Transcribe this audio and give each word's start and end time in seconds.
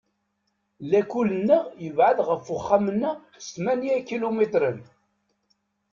Lakul-nneɣ 0.89 1.63
yebɛed 1.83 2.17
ɣef 2.29 2.43
uxxam-nneɣ 2.55 3.15
s 3.45 3.47
tmanya 3.53 3.91
ikilumitren. 3.99 4.79